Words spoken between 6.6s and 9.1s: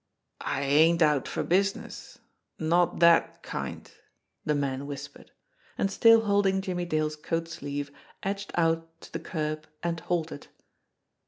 Jimmie Dale's coat sleeve, edged out